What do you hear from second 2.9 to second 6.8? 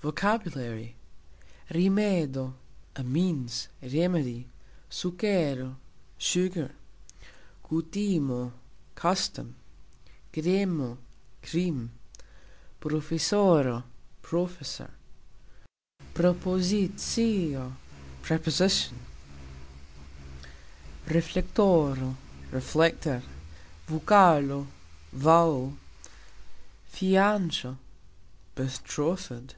a means, remedy. sukero: sugar.